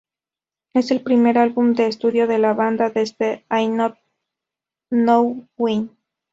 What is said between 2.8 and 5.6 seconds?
desde "If Not Now,